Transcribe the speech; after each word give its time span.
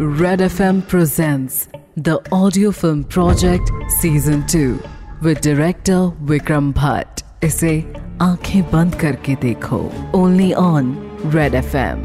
Red 0.00 0.38
FM 0.38 0.86
presents 0.86 1.68
the 1.96 2.20
audio 2.30 2.70
film 2.70 3.02
project 3.02 3.68
season 4.00 4.46
2 4.46 4.80
with 5.22 5.40
director 5.40 6.12
Vikram 6.28 6.72
Bhatt. 6.72 7.22
इसे 7.44 7.94
आँखें 8.22 8.62
बंद 8.62 8.94
करके 8.94 9.34
देखो। 9.34 9.92
Only 10.14 10.52
on 10.52 10.92
Red 11.26 11.54
FM 11.54 12.04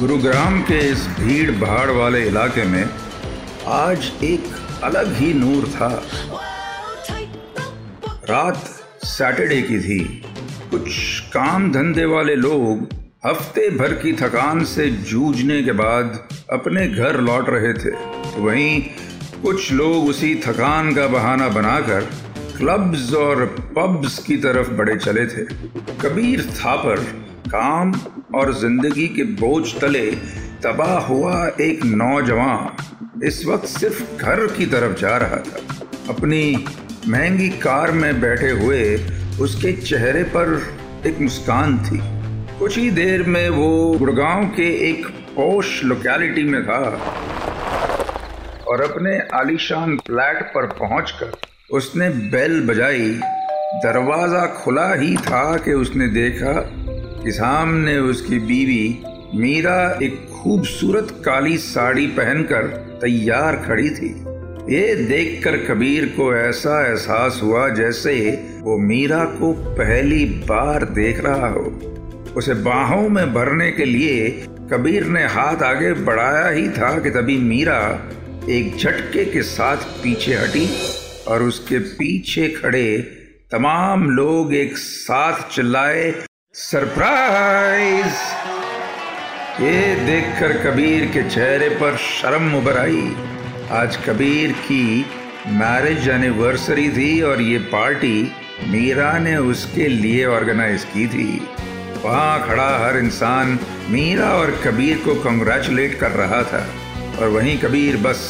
Gurugram 0.00 0.62
के 0.62 0.78
इस 0.78 1.06
भीड़ 1.06 1.50
भाड़ 1.50 1.90
वाले 1.90 2.26
इलाके 2.28 2.64
में 2.64 2.84
आज 3.66 4.12
एक 4.22 4.44
अलग 4.84 5.12
ही 5.14 5.34
नूर 5.34 5.68
था। 5.68 6.02
रात 8.30 8.64
सैटरडे 9.04 9.62
की 9.62 9.80
थी। 9.80 10.22
कुछ 10.70 11.20
काम 11.20 11.72
धंधे 11.72 12.04
वाले 12.04 12.34
लोग 12.34 12.99
हफ़्ते 13.24 13.68
भर 13.70 13.92
की 13.94 14.12
थकान 14.12 14.64
से 14.64 14.88
जूझने 14.90 15.62
के 15.62 15.72
बाद 15.72 16.28
अपने 16.52 16.86
घर 16.88 17.20
लौट 17.20 17.48
रहे 17.48 17.72
थे। 17.74 17.90
वहीं 18.40 18.80
कुछ 19.42 19.72
लोग 19.72 20.06
उसी 20.08 20.34
थकान 20.34 20.94
का 20.94 21.06
बहाना 21.06 21.48
बनाकर 21.48 22.08
क्लब्स 22.56 23.12
और 23.14 23.44
पब्स 23.76 24.18
की 24.18 24.36
तरफ़ 24.36 24.70
बढ़े 24.70 24.96
चले 24.96 25.26
थे। 25.26 25.44
कबीर 26.00 26.42
थापर, 26.42 27.00
काम 27.46 27.92
और 28.34 28.52
ज़िंदगी 28.54 29.06
के 29.08 29.24
बोझ 29.40 29.74
तले 29.80 30.10
तबाह 30.62 30.98
हुआ 30.98 31.46
एक 31.60 31.84
नौजवान 31.84 33.20
इस 33.26 33.44
वक्त 33.46 33.66
सिर्फ़ 33.68 34.02
घर 34.16 34.46
की 34.46 34.66
तरफ़ 34.66 34.98
जा 35.00 35.16
रहा 35.16 35.36
था। 35.36 35.60
अपनी 36.08 36.64
महँगी 37.08 37.48
कार 37.58 37.92
में 37.92 38.20
बैठे 38.20 38.50
हुए 38.50 38.82
उसके 39.40 39.72
चेहरे 39.72 40.22
पर 40.36 40.56
एक 41.06 41.20
मुस्कान 41.20 41.78
थी। 41.84 42.00
कुछ 42.60 42.76
ही 42.78 42.90
देर 42.90 43.22
में 43.22 43.48
वो 43.48 43.98
गुड़गांव 43.98 44.44
के 44.46 44.66
एक 44.88 45.06
पोश 45.06 45.68
लोकेलिटी 45.84 46.42
में 46.44 46.62
था 46.64 46.80
और 48.68 48.80
अपने 48.82 49.16
आलीशान 49.34 49.96
फ्लैट 49.96 50.42
पर 50.46 50.66
पहुंचकर 50.66 51.32
उसने 51.70 52.08
बेल 52.30 52.60
बजाई। 52.66 53.08
दरवाज़ा 53.84 54.44
खुला 54.56 54.92
ही 54.94 55.16
था 55.16 55.56
कि 55.56 55.72
उसने 55.72 56.08
देखा 56.08 56.52
कि 57.24 57.32
सामने 57.32 57.96
उसकी 57.98 58.38
बीवी 58.38 59.04
मीरा 59.34 59.80
एक 60.02 60.26
खूबसूरत 60.32 61.22
काली 61.24 61.56
साड़ी 61.58 62.06
पहनकर 62.06 62.66
तैयार 63.02 63.56
खड़ी 63.56 63.90
थी। 63.90 64.10
ये 64.74 64.94
देखकर 65.06 65.56
कबीर 65.66 66.06
को 66.16 66.34
ऐसा 66.36 66.80
एहसास 66.88 67.40
हुआ 67.42 67.68
जैसे 67.68 68.18
वो 68.60 68.76
मीरा 68.78 69.24
को 69.24 69.52
पहली 69.74 70.24
बार 70.24 70.84
देख 70.92 71.24
रहा 71.24 71.48
हो। 71.48 71.72
उसे 72.36 72.54
बाहों 72.54 73.08
में 73.08 73.34
भरने 73.34 73.70
के 73.72 73.84
लिए 73.84 74.28
कबीर 74.72 75.04
ने 75.04 75.22
हाथ 75.22 75.62
आगे 75.62 75.92
बढ़ाया 75.92 76.48
ही 76.48 76.68
था 76.68 76.98
कि 76.98 77.10
तभी 77.10 77.36
मीरा 77.36 78.10
एक 78.48 78.76
झटके 78.76 79.24
के 79.24 79.42
साथ 79.42 79.76
पीछे 79.76 80.34
हटी 80.34 80.68
और 81.28 81.42
उसके 81.42 81.78
पीछे 81.78 82.48
खड़े 82.48 82.98
तमाम 83.52 84.10
लोग 84.10 84.54
एक 84.54 84.76
साथ 84.76 85.54
चिल्लाए, 85.54 86.14
सरप्राइज़! 86.54 88.14
ये 89.62 89.94
देखकर 89.94 90.52
कबीर 90.52 91.04
के 91.06 91.30
चेहरे 91.30 91.68
पर 91.68 91.96
शर्म 91.96 92.54
उभर 92.54 92.78
आई। 92.78 93.12
आज 93.70 93.96
कबीर 93.96 94.52
की 94.52 95.06
मैरिज 95.46 96.08
एनिवर्सरी 96.08 96.88
थी 96.88 97.22
और 97.22 97.40
ये 97.42 97.58
पार्टी 97.58 98.32
मीरा 98.68 99.18
ने 99.18 99.36
उसके 99.36 99.88
लिए 99.88 100.26
ऑर्गेनाइज 100.26 100.84
की 100.84 101.06
थी। 101.06 101.40
वहाँ 102.04 102.46
खड़ा 102.48 102.68
हर 102.78 102.96
इंसान 102.96 103.58
मीरा 103.88 104.28
और 104.30 104.50
कबीर 104.64 104.98
को 104.98 105.14
कंग्रेचुलेट 105.14 105.98
कर 105.98 106.10
रहा 106.10 106.42
था। 106.42 106.64
और 107.18 107.28
वहीं 107.28 107.58
कबीर 107.58 107.96
बस 107.96 108.20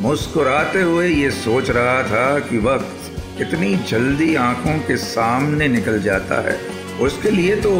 मुस्कुराते 0.00 0.80
हुए 0.82 1.08
ये 1.08 1.30
सोच 1.30 1.70
रहा 1.70 2.02
था 2.02 2.38
कि 2.38 2.58
वक्त 2.58 3.10
कितनी 3.38 3.74
जल्दी 3.88 4.34
आँखों 4.34 4.78
के 4.78 4.96
सामने 4.96 5.68
निकल 5.68 6.02
जाता 6.02 6.40
है। 6.48 6.58
उसके 7.00 7.30
लिए 7.30 7.56
तो 7.56 7.74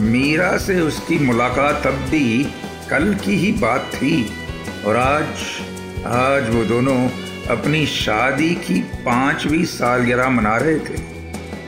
मीरा 0.00 0.56
से 0.58 0.80
उसकी 0.80 1.18
मुलाकात 1.18 1.82
तब 1.84 1.94
भी 2.10 2.44
कल 2.90 3.14
की 3.14 3.36
ही 3.36 3.52
बात 3.52 3.90
थी। 3.94 4.24
और 4.86 4.96
आज 4.96 5.26
आज 6.06 6.48
वो 6.54 6.64
दोनों 6.64 6.98
अपनी 7.50 7.86
शादी 7.86 8.54
की 8.64 8.80
पांचवी 9.04 9.64
सालगिरह 9.64 10.28
मना 10.28 10.56
रहे 10.56 10.78
थे। 10.78 11.00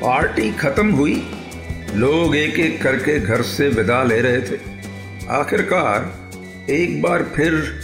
पार्टी 0.00 0.50
खत्म 0.50 0.90
हुई 0.90 1.22
लोग 1.94 2.36
एक 2.36 2.58
एक 2.58 2.82
करके 2.82 3.18
घर 3.20 3.42
से 3.42 3.68
विदा 3.68 4.02
ले 4.02 4.20
रहे 4.20 4.40
थे। 4.40 4.58
आखिरकार, 5.30 6.12
एक 6.70 7.02
बार 7.02 7.22
फिर 7.36 7.80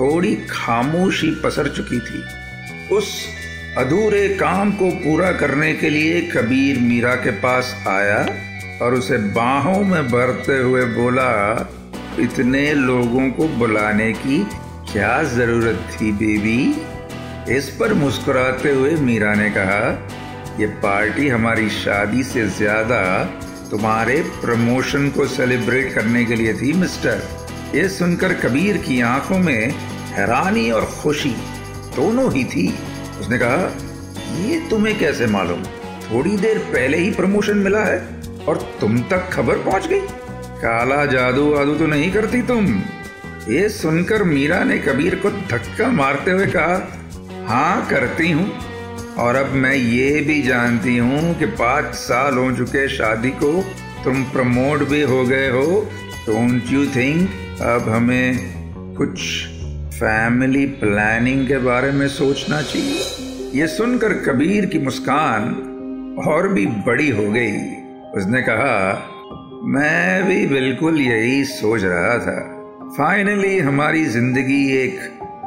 थोड़ी 0.00 0.34
खामोशी 0.50 1.30
पसर 1.44 1.68
चुकी 1.68 2.00
थी। 2.00 2.22
उस 2.94 3.26
अधूरे 3.78 4.28
काम 4.28 4.72
को 4.72 4.90
पूरा 4.90 5.32
करने 5.32 5.72
के 5.74 5.90
लिए 5.90 6.20
कबीर 6.20 6.78
मीरा 6.78 7.14
के 7.14 7.30
पास 7.30 7.84
आया 7.88 8.18
और 8.82 8.94
उसे 8.94 9.18
बाहों 9.18 9.84
में 9.84 10.08
भरते 10.08 10.58
हुए 10.58 10.84
बोला, 10.84 11.32
इतने 12.18 12.74
लोगों 12.74 13.30
को 13.30 13.48
बुलाने 13.48 14.12
की 14.12 14.46
क्या 14.92 15.22
ज़रूरत 15.22 15.88
थी, 15.92 16.12
बेबी? 16.12 16.82
इस 17.56 17.76
पर 17.80 17.94
मुस्कुराते 17.94 18.70
हुए 18.70 18.90
मीरा 18.90 19.34
ने 19.34 19.50
कहा 19.50 20.08
ये 20.58 20.66
पार्टी 20.82 21.28
हमारी 21.28 21.68
शादी 21.70 22.22
से 22.22 22.46
ज़्यादा 22.48 23.02
तुम्हारे 23.70 24.16
प्रमोशन 24.40 25.08
को 25.10 25.26
सेलिब्रेट 25.26 25.92
करने 25.94 26.24
के 26.24 26.36
लिए 26.36 26.54
थी, 26.54 26.72
मिस्टर। 26.72 27.22
ये 27.74 27.88
सुनकर 27.88 28.32
कबीर 28.36 28.76
की 28.78 29.00
आँखों 29.00 29.38
में 29.38 29.70
हैरानी 30.12 30.70
और 30.70 30.84
खुशी 30.94 31.34
दोनों 31.96 32.32
ही 32.32 32.44
थी। 32.44 32.66
उसने 33.20 33.38
कहा, 33.38 33.70
ये 34.40 34.58
तुम्हें 34.70 34.98
कैसे 34.98 35.26
मालूम? 35.26 35.62
थोड़ी 36.04 36.36
देर 36.36 36.58
पहले 36.66 36.98
ही 36.98 37.10
प्रमोशन 37.10 37.58
मिला 37.58 37.84
है 37.84 37.98
और 38.48 38.56
तुम 38.80 38.98
तक 39.10 39.28
खबर 39.32 39.58
पहुँच 39.64 39.86
गई। 39.86 40.00
काला 40.60 41.04
जादू 41.06 41.50
वादू 41.50 41.74
तो 41.74 41.86
नहीं 41.86 42.12
करती 42.12 42.42
तुम। 42.42 42.66
ये 43.48 43.68
सुनकर 43.70 44.22
मीरा 44.24 44.62
ने 44.64 44.78
कबीर 44.78 45.14
को 45.16 45.30
धक्का 45.30 45.88
मारते 45.92 46.30
हुए 46.30 46.46
कहा 46.46 47.44
हाँ 47.48 47.86
करती 47.90 48.30
हूँ। 48.30 48.50
और 49.18 49.36
अब 49.36 49.52
मैं 49.52 49.74
ये 49.74 50.20
भी 50.20 50.42
जानती 50.42 50.96
हूँ 50.96 51.34
कि 51.38 51.46
पाँच 51.46 51.94
साल 51.94 52.34
हो 52.34 52.50
चुके 52.56 52.88
शादी 52.88 53.30
को, 53.30 53.62
तुम 54.04 54.22
प्रमोट 54.24 54.88
भी 54.88 55.02
हो 55.02 55.24
गए 55.24 55.48
हो 55.50 55.64
डोंट 56.26 56.62
यू 56.70 56.86
थिंक 56.86 57.60
अब 57.62 57.88
हमें 57.88 58.94
कुछ 58.96 59.20
फैमिली 59.94 60.66
प्लानिंग 60.66 61.46
के 61.48 61.58
बारे 61.58 61.90
में 61.90 62.08
सोचना 62.08 62.62
चाहिए। 62.62 63.60
ये 63.60 63.66
सुनकर 63.66 64.12
कबीर 64.12 64.66
की 64.66 64.78
मुस्कान 64.78 65.44
और 66.28 66.48
भी 66.48 66.66
बड़ी 66.66 67.10
हो 67.10 67.30
गई। 67.30 67.56
उसने 68.20 68.42
कहा, 68.42 68.76
मैं 69.64 70.24
भी 70.24 70.46
बिल्कुल 70.46 71.00
यही 71.00 71.44
सोच 71.44 71.82
रहा 71.84 72.18
था। 72.18 72.38
फाइनली 72.98 73.58
हमारी 73.58 74.04
ज़िंदगी 74.04 74.64
एक 74.76 75.00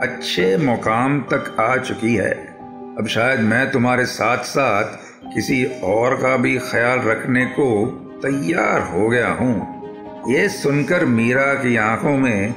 अच्छे 0.03 0.57
मुकाम 0.57 1.21
तक 1.21 1.55
आ 1.59 1.75
चुकी 1.77 2.15
है। 2.15 2.50
अब 2.91 3.07
शायद 3.07 3.39
मैं 3.39 3.69
तुम्हारे 3.71 4.05
साथ 4.05 4.37
साथ 4.37 4.97
किसी 5.33 5.63
और 5.83 6.15
का 6.15 6.35
भी 6.37 6.57
ख्याल 6.59 6.99
रखने 6.99 7.45
को 7.49 7.85
तैयार 8.23 8.81
हो 8.81 9.07
गया 9.09 9.27
हूँ। 9.31 10.33
ये 10.33 10.47
सुनकर 10.49 11.05
मीरा 11.05 11.53
की 11.53 11.75
आँखों 11.75 12.17
में 12.17 12.53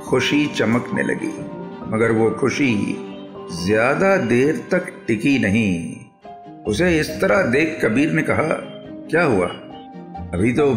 खुशी 0.00 0.44
चमकने 0.46 1.02
लगी, 1.02 1.32
मगर 1.90 2.12
वो 2.12 2.30
खुशी 2.30 2.74
ज़्यादा 3.64 4.16
देर 4.16 4.56
तक 4.72 4.92
टिकी 5.06 5.38
नहीं। 5.38 5.96
उसे 6.64 6.98
इस 7.00 7.10
तरह 7.20 7.42
देख 7.42 7.78
कबीर 7.84 8.12
ने 8.12 8.22
कहा, 8.22 8.48
क्या 9.10 9.24
हुआ? 9.24 9.46
अभी 10.34 10.52
तो 10.52 10.70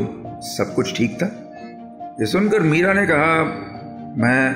सब 0.47 0.73
कुछ 0.75 0.95
ठीक 0.97 1.17
था? 1.23 1.31
ये 2.19 2.25
सुनकर 2.25 2.59
मीरा 2.61 2.93
ने 2.93 3.05
कहा, 3.07 3.43
मैं 4.17 4.49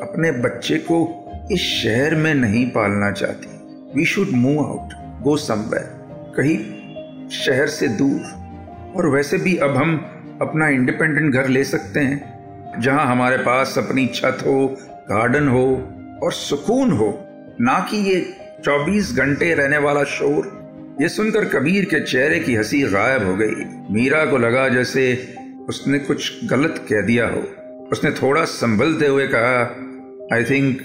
अपने 0.00 0.32
बच्चे 0.40 0.78
को 0.90 1.06
इस 1.52 1.60
शहर 1.60 2.14
में 2.14 2.34
नहीं 2.34 2.66
पालना 2.70 3.10
चाहती। 3.12 3.56
We 3.96 4.04
should 4.04 4.28
move 4.30 4.66
out 4.66 4.92
go 5.22 5.36
somewhere 5.36 6.34
कहीं 6.36 6.58
शहर 7.28 7.66
से 7.66 7.88
दूर। 7.88 8.40
और 8.96 9.06
वैसे 9.06 9.38
भी 9.38 9.56
अब 9.56 9.76
हम 9.76 9.96
अपना 10.42 10.68
इंडिपेंडेंट 10.68 11.34
घर 11.34 11.48
ले 11.48 11.64
सकते 11.64 12.00
हैं, 12.00 12.40
जहाँ 12.80 13.06
हमारे 13.06 13.36
पास 13.36 13.78
अपनी 13.78 14.06
छत 14.06 14.38
हो 14.46 14.76
गार्डन 14.92 15.48
हो, 15.48 15.88
और 16.22 16.32
सुकून 16.32 16.90
हो। 16.90 17.26
ना 17.60 17.88
कि 17.90 17.96
ये 17.96 18.36
24 18.64 19.16
घंटे 19.16 19.54
रहने 19.54 19.78
वाला 19.78 20.04
शोर। 20.04 20.60
ये 21.02 21.08
सुनकर 21.08 21.44
कबीर 21.44 21.84
के 21.84 22.00
चेहरे 22.00 22.38
की 22.38 22.54
हँसी 22.54 22.82
गायब 22.82 23.26
हो 23.26 23.36
गई। 23.36 23.54
मीरा 23.94 24.24
को 24.24 24.38
लगा 24.38 24.68
जैसे 24.68 25.34
उसने 25.68 25.98
कुछ 25.98 26.46
गलत 26.46 26.86
कह 26.90 27.00
दिया 27.00 27.28
हो। 27.28 27.40
उसने 27.92 28.10
थोड़ा 28.10 28.44
संभलते 28.44 29.06
हुए 29.06 29.26
कहा 29.26 29.62
आई 30.36 30.44
थिंक 30.44 30.78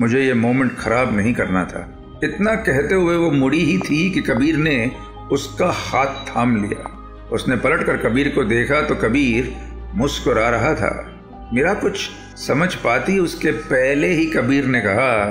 मुझे 0.00 0.22
ये 0.22 0.34
मोमेंट 0.34 0.76
खराब 0.76 1.16
नहीं 1.16 1.34
करना 1.34 1.64
था। 1.64 1.98
इतना 2.22 2.54
कहते 2.54 2.94
हुए 2.94 3.16
वो 3.16 3.30
मुड़ी 3.30 3.64
ही 3.64 3.78
थी 3.78 4.10
कि 4.10 4.20
कबीर 4.20 4.56
ने 4.56 4.92
उसका 5.32 5.70
हाथ 5.70 6.06
थाम 6.06 6.62
लिया। 6.62 6.98
उसने 7.32 7.56
पलट 7.56 7.86
कर 7.86 7.96
कबीर 7.96 8.28
को 8.28 8.44
देखा 8.44 8.80
तो 8.80 8.94
कबीर 8.94 9.56
मुस्कुरा 9.94 10.48
रहा 10.48 10.74
था। 10.74 11.20
मेरा 11.52 11.74
कुछ 11.74 12.10
समझ 12.36 12.74
पाती, 12.74 13.18
उसके 13.18 13.50
पहले 13.50 14.08
ही 14.08 14.26
कबीर 14.26 14.64
ने 14.64 14.80
कहा, 14.80 15.30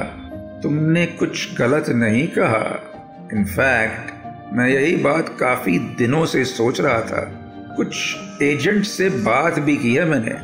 तुमने 0.63 1.05
कुछ 1.05 1.57
गलत 1.57 1.89
नहीं 1.89 2.27
कहा। 2.27 2.93
इनफैक्ट 3.33 4.11
मैं 4.53 4.69
यही 4.69 4.95
बात 4.95 5.37
काफ़ी 5.39 5.79
दिनों 5.79 6.25
से 6.25 6.45
सोच 6.45 6.81
रहा 6.81 7.01
था। 7.01 7.37
कुछ 7.77 8.17
एजेंट 8.41 8.83
से 8.83 9.09
बात 9.09 9.59
भी 9.59 9.77
की 9.77 9.95
है 9.95 10.05
मैंने। 10.05 10.35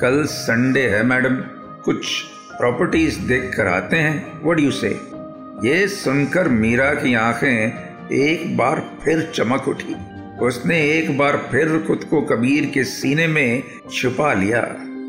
कल 0.00 0.24
संडे 0.24 0.82
है, 0.82 1.02
मैडम। 1.02 1.36
कुछ 1.84 2.22
प्रॉपर्टीज़ 2.58 3.20
देख 3.20 3.54
कर 3.56 3.66
आते 3.66 3.96
हैं। 3.96 4.40
व्हाट 4.44 4.60
यू 4.60 4.70
से 4.70 5.00
ये 5.64 5.88
सुनकर 5.88 6.48
मीरा 6.48 6.94
की 6.94 7.14
आँखें 7.14 7.72
एक 8.12 8.56
बार 8.56 8.98
फिर 9.04 9.32
चमक 9.34 9.68
उठी। 9.68 9.96
उसने 10.40 10.90
एक 10.90 11.18
बार 11.18 11.48
फिर 11.52 11.84
खुद 11.86 12.04
को 12.04 12.22
कबीर 12.22 12.70
के 12.74 12.84
सीने 12.84 13.26
में 13.26 13.62
छुपा 13.94 14.32
लिया 14.32 14.60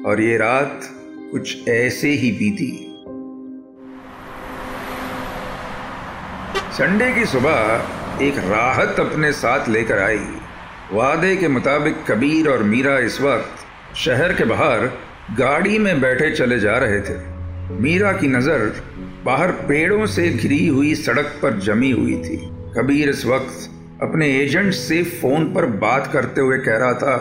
और 0.06 0.22
ये 0.22 0.38
रात 0.38 0.82
कुछ 1.32 1.68
ऐसे 1.68 2.10
ही 2.10 2.32
बीती। 2.32 2.86
संडे 6.74 7.14
की 7.14 7.26
सुबह 7.26 7.88
एक 8.22 8.38
राहत 8.38 9.00
अपने 9.00 9.32
साथ 9.32 9.70
लेकर 9.70 10.00
आई। 10.00 10.28
वादे 10.92 11.36
के 11.36 11.48
मुताबिक 11.48 11.96
कबीर 12.12 12.50
और 12.50 12.64
मीरा 12.64 13.00
इस 13.00 13.22
वक्त 13.22 13.98
शहर 13.98 14.34
के 14.34 14.44
बाहर 14.44 14.80
गाड़ी 15.38 15.78
में 15.78 16.02
बैठे 16.02 16.32
चले 16.32 16.60
जा 16.60 16.78
रहे 16.78 17.02
थे। 17.02 17.29
मीरा 17.72 18.12
की 18.12 18.28
नज़र 18.28 18.72
बाहर 19.26 19.52
पेड़ों 19.68 20.06
से 20.06 20.30
घिरी 20.30 20.66
हुई 20.68 20.94
सड़क 20.96 21.40
पर 21.42 21.60
जमी 21.60 21.92
हुई 21.92 22.16
थी। 22.16 22.38
कबीर 22.78 23.10
इस 23.10 23.26
वक्त 23.26 24.02
अपने 24.04 24.30
एजेंट 24.38 24.74
से 24.74 25.04
फ़ोन 25.04 25.46
पर 25.54 25.66
बात 25.66 26.10
करते 26.14 26.42
हुए 26.42 26.58
कह 26.58 26.78
रहा 26.78 26.94
था, 26.94 27.16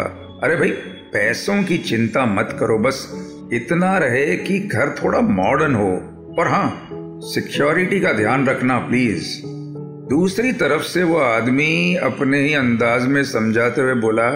अरे 0.45 0.57
भाई, 0.57 0.71
पैसों 1.13 1.63
की 1.63 1.79
चिंता 1.79 2.25
मत 2.27 2.57
करो, 2.61 2.79
बस 2.79 3.49
इतना 3.53 3.97
रहे 3.99 4.37
कि 4.37 4.59
घर 4.59 4.95
थोड़ा 5.03 5.21
मॉडर्न 5.21 5.75
हो। 5.75 5.91
और 6.39 6.49
हाँ 6.49 6.89
सिक्योरिटी 7.25 8.01
का 8.01 8.13
ध्यान 8.13 8.47
रखना 8.47 8.79
प्लीज़ 8.79 9.41
दूसरी 10.11 10.53
तरफ़ 10.53 10.83
से 10.83 11.03
वो 11.03 11.19
आदमी 11.19 11.95
अपने 12.03 12.41
ही 12.41 12.55
अंदाज 12.55 13.07
में 13.07 13.23
समझाते 13.25 13.81
हुए 13.81 13.95
बोला, 13.95 14.29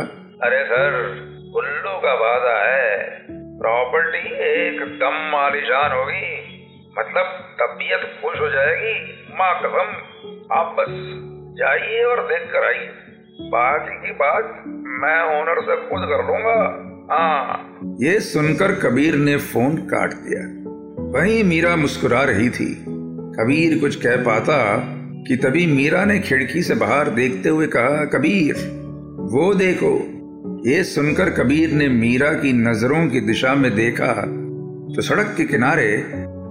अरे 0.42 0.64
सर, 0.64 0.98
उल्लू 1.56 1.98
का 1.98 2.14
वादा 2.14 2.58
है। 2.64 3.21
प्रॉपर्टी 3.62 4.18
एकदम 4.18 5.30
मालिशान 5.32 5.92
होगी। 5.92 6.52
मतलब 6.98 7.56
तबीयत 7.60 8.00
खुश 8.00 8.40
हो 8.40 8.50
जाएगी। 8.50 9.22
माँ 9.38 9.58
कसम, 9.58 9.96
आप 10.52 10.76
बस 10.78 10.86
जाइए 11.58 12.04
और 12.04 12.26
देख 12.26 12.52
कर 12.52 12.64
आइए। 12.64 12.90
बाकी 13.40 14.06
की 14.06 14.12
बात, 14.12 14.62
मैं 14.66 15.40
ओनर 15.40 15.60
से 15.60 15.76
खुद 15.76 16.00
कर 16.00 16.26
लूँगा। 16.26 16.88
हाँ। 17.14 17.78
ये 18.00 18.20
सुनकर 18.20 18.72
कबीर 18.72 19.14
ने 19.14 19.36
फ़ोन 19.36 19.76
काट 19.76 20.10
दिया। 20.10 20.62
वहीं 21.20 21.44
मीरा 21.44 21.76
मुस्कुरा 21.76 22.24
रही 22.24 22.50
थी। 22.50 22.84
कबीर 23.38 23.80
कुछ 23.80 23.96
कह 23.96 24.16
पाता 24.16 24.82
कि 25.28 25.36
तभी 25.36 25.66
मीरा 25.66 26.04
ने 26.04 26.18
खिड़की 26.18 26.62
से 26.62 26.74
बाहर 26.74 27.04
देखते 27.04 27.48
हुए 27.48 27.66
कहा, 27.66 28.04
कबीर, 28.04 28.54
वो 29.18 29.54
देखो 29.54 30.11
ये 30.66 30.84
सुनकर 30.84 31.30
कबीर 31.30 31.72
ने 31.72 31.88
मीरा 31.88 32.32
की 32.32 32.52
नज़रों 32.52 33.08
की 33.08 33.20
दिशा 33.20 33.54
में 33.54 33.74
देखा 33.74 34.12
तो 34.94 35.02
सड़क 35.02 35.34
के 35.36 35.44
किनारे 35.44 36.04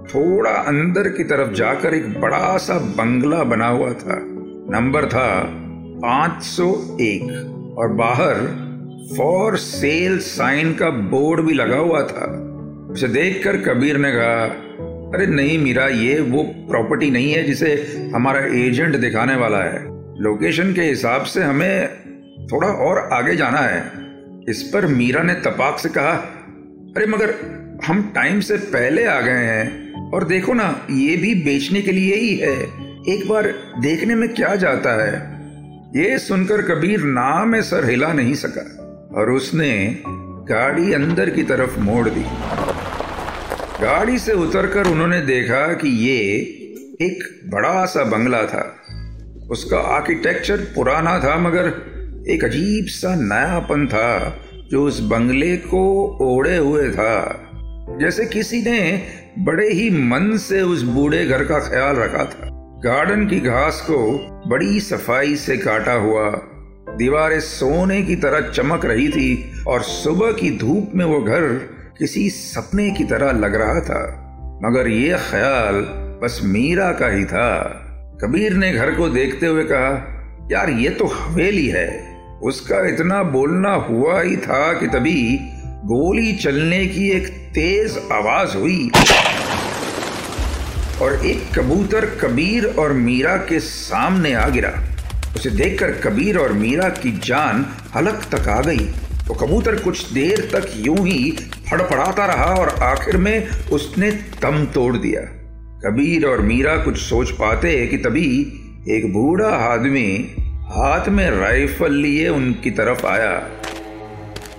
थोड़ा 0.08 0.50
अंदर 0.50 1.08
की 1.08 1.24
तरफ़ 1.24 1.52
जाकर 1.52 1.94
एक 1.94 2.20
बड़ा 2.20 2.56
सा 2.56 2.74
बंगला 2.74 3.42
बना 3.44 3.68
हुआ 3.68 3.92
था। 3.92 4.18
नंबर 4.70 5.06
था 5.06 5.28
501 5.98 7.22
और 7.78 7.88
बाहर 7.88 8.34
फॉर 9.16 9.56
सेल 9.56 10.18
साइन 10.18 10.74
का 10.74 10.90
बोर्ड 10.90 11.40
भी 11.40 11.54
लगा 11.54 11.76
हुआ 11.76 12.02
था। 12.02 12.28
उसे 12.90 13.08
देखकर 13.08 13.56
कबीर 13.56 13.96
ने 13.96 14.12
कहा, 14.12 14.44
अरे 15.14 15.26
नहीं 15.26 15.58
मीरा, 15.58 15.86
ये 15.86 16.20
वो 16.20 16.42
प्रॉपर्टी 16.42 17.10
नहीं 17.10 17.32
है 17.32 17.42
जिसे 17.44 17.74
हमारा 18.14 18.40
एजेंट 18.40 18.96
दिखाने 18.96 19.36
वाला 19.36 19.58
है। 19.58 19.84
लोकेशन 20.22 20.72
के 20.72 20.82
हिसाब 20.82 21.22
से 21.22 21.42
हमें 21.42 21.88
थोड़ा 22.52 22.68
और 22.68 22.98
आगे 23.12 23.36
जाना 23.36 23.58
है। 23.58 24.01
इस 24.48 24.62
पर 24.62 24.86
मीरा 24.86 25.22
ने 25.22 25.34
तपाक 25.34 25.78
से 25.78 25.88
कहा, 25.88 26.12
अरे 26.96 27.06
मगर 27.06 27.34
हम 27.86 28.12
टाइम 28.14 28.40
से 28.40 28.56
पहले 28.56 29.04
आ 29.04 29.20
गए 29.20 29.44
हैं 29.44 29.92
और 30.10 30.24
देखो 30.24 30.52
ना, 30.52 30.86
ये 30.90 31.16
भी 31.16 31.34
बेचने 31.34 31.82
के 31.82 31.92
लिए 31.92 32.14
ही 32.14 32.36
है। 32.36 32.56
एक 33.08 33.28
बार 33.28 33.46
देखने 33.80 34.14
में 34.14 34.34
क्या 34.34 34.56
जाता 34.56 35.04
है? 35.04 35.42
ये 35.96 36.18
सुनकर 36.18 36.62
कबीर 36.62 37.02
ना 37.02 37.44
में 37.44 37.62
सर 37.62 37.90
हिला 37.90 38.12
नहीं 38.12 38.34
सका 38.34 38.62
और 39.20 39.30
उसने 39.30 39.98
गाड़ी 40.48 40.92
अंदर 40.92 41.30
की 41.30 41.42
तरफ़ 41.42 41.80
मोड़ 41.80 42.08
दी। 42.08 42.24
गाड़ी 43.84 44.18
से 44.18 44.32
उतरकर 44.32 44.86
उन्होंने 44.86 45.20
देखा 45.20 45.72
कि 45.72 45.88
ये 45.88 46.18
एक 47.06 47.40
बड़ा 47.46 47.84
सा 47.84 48.04
बंगला 48.04 48.42
था। 48.42 48.76
उसका 49.50 49.78
आर्किटेक्चर 49.78 50.56
पुराना 50.56 51.18
था 51.18 51.38
मगर 51.38 51.91
एक 52.28 52.44
अजीब 52.44 52.86
सा 52.86 53.14
नयापन 53.14 53.86
था, 53.86 54.40
जो 54.70 54.84
उस 54.84 55.00
बंगले 55.00 55.56
को 55.56 56.18
ओढ़े 56.20 56.56
हुए 56.56 56.90
था। 56.90 57.48
जैसे 58.00 58.24
किसी 58.24 58.62
ने 58.62 59.02
बड़े 59.38 59.72
ही 59.72 59.90
मन 59.90 60.36
से 60.36 60.62
उस 60.62 60.82
बूढ़े 60.82 61.26
घर 61.26 61.44
का 61.44 61.58
ख्याल 61.58 61.96
रखा 61.96 62.24
था। 62.24 62.48
गार्डन 62.84 63.26
की 63.26 63.40
घास 63.40 63.80
को 63.90 64.18
बड़ी 64.46 64.80
सफ़ाई 64.80 65.36
से 65.36 65.56
काटा 65.56 65.92
हुआ, 65.92 66.30
दीवारें 66.96 67.40
सोने 67.40 68.02
की 68.02 68.16
तरह 68.16 68.40
चमक 68.40 68.84
रही 68.84 69.08
थी, 69.08 69.52
और 69.68 69.82
सुबह 69.82 70.32
की 70.32 70.58
धूप 70.58 70.92
में 70.94 71.04
वो 71.04 71.20
घर 71.20 71.68
किसी 71.98 72.30
सपने 72.30 72.90
की 72.90 73.04
तरह 73.04 73.32
लग 73.32 73.54
रहा 73.54 73.80
था। 73.80 74.18
मगर 74.64 74.88
ये 74.88 75.16
ख्याल 75.30 75.74
बस 76.22 76.40
मीरा 76.44 76.92
का 76.92 77.08
ही 77.08 77.24
था। 77.24 77.78
कबीर 78.22 78.52
ने 78.52 78.72
घर 78.72 78.94
को 78.94 79.08
देखते 79.08 79.46
हुए 79.46 79.64
कहा, 79.64 80.08
यार, 80.52 80.70
ये 80.70 80.90
तो 80.90 81.06
हवेली 81.06 81.66
है। 81.66 82.11
उसका 82.42 82.88
इतना 82.88 83.22
बोलना 83.22 83.74
हुआ 83.74 84.20
ही 84.22 84.36
था 84.36 84.72
कि 84.72 84.86
तभी 84.86 85.38
गोली 85.84 86.32
चलने 86.32 86.86
की 86.86 87.10
एक 87.10 87.28
तेज 87.28 87.98
आवाज़ 88.12 88.56
हुई। 88.56 88.90
और 91.02 91.26
एक 91.26 91.58
कबूतर 91.58 92.06
कबीर 92.06 92.66
और 92.66 92.92
मीरा 92.92 93.36
के 93.36 93.60
सामने 93.60 94.32
आ 94.34 94.48
गिरा। 94.48 94.72
उसे 95.36 95.50
देखकर 95.50 95.92
कबीर 95.92 96.38
और 96.38 96.52
मीरा 96.52 96.88
की 96.88 97.12
जान 97.12 97.66
हलक 97.96 98.22
तक 98.32 98.48
आ 98.48 98.60
गई। 98.60 98.86
तो 99.28 99.34
कबूतर 99.34 99.76
कुछ 99.76 100.12
देर 100.12 100.48
तक 100.52 100.72
यूँ 100.76 101.06
ही 101.06 101.30
फड़फड़ाता 101.70 102.26
रहा 102.26 102.54
और 102.54 102.68
आखिर 102.68 103.16
में 103.16 103.48
उसने 103.72 104.10
दम 104.10 104.64
तोड़ 104.64 104.96
दिया। 104.96 105.20
कबीर 105.84 106.26
और 106.26 106.40
मीरा 106.40 106.76
कुछ 106.76 106.98
सोच 106.98 107.30
पाते 107.30 107.86
कि 107.86 107.96
तभी 107.96 108.30
एक 108.88 109.12
बूढ़ा 109.12 109.48
आदमी 109.48 110.36
हाथ 110.72 111.08
में 111.08 111.30
राइफल 111.30 111.92
लिए 111.92 112.28
उनकी 112.28 112.70
तरफ़ 112.70 113.06
आया। 113.06 113.32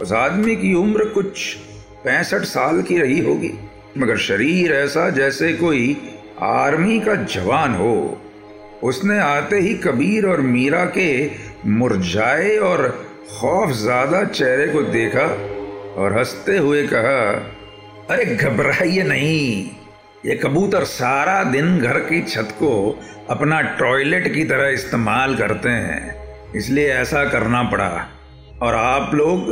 उस 0.02 0.12
आदमी 0.12 0.56
की 0.56 0.74
उम्र 0.74 1.06
कुछ 1.06 1.54
पैंसठ 2.04 2.44
साल 2.44 2.82
की 2.82 2.98
रही 2.98 3.20
होगी, 3.20 3.52
मगर 3.98 4.18
शरीर 4.18 4.74
ऐसा 4.74 5.10
जैसे 5.10 5.52
कोई 5.54 5.98
आर्मी 6.42 7.00
का 7.00 7.16
जवान 7.16 7.76
हो। 7.76 7.96
उसने 8.84 9.20
आते 9.20 9.60
ही 9.60 9.74
कबीर 9.74 10.26
और 10.26 10.42
मीरा 10.42 10.86
के 10.98 11.10
मुरझाए 11.70 12.58
और 12.58 12.88
खौफ 13.32 13.72
ज़्यादा 13.72 14.24
चेहरे 14.24 14.68
को 14.68 14.82
देखा 14.82 15.26
और 16.02 16.18
हँसते 16.18 16.58
हुए 16.58 16.88
कहा, 16.88 17.20
अरे 18.10 18.26
घबराइए 18.26 19.04
नहीं 19.04 19.66
ये 20.26 20.36
कबूतर 20.36 20.84
सारा 20.84 21.44
दिन 21.44 21.80
घर 21.80 21.98
की 22.00 22.22
छत 22.22 22.50
को 22.54 23.00
अपना 23.30 23.62
टॉयलेट 23.62 24.34
की 24.34 24.44
तरह 24.44 24.68
इस्तेमाल 24.68 25.36
करते 25.36 25.70
हैं। 25.70 26.52
इसलिए 26.56 26.94
ऐसा 26.94 27.24
करना 27.26 27.64
पड़ा। 27.64 28.08
और 28.62 28.76
आप 28.76 29.14
लोग, 29.16 29.50